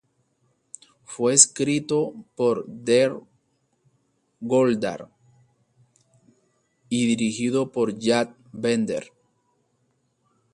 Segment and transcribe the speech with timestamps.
[1.03, 3.27] Fue escrito por Drew
[4.39, 5.09] Goddard
[6.89, 9.11] y dirigido por Jack Bender.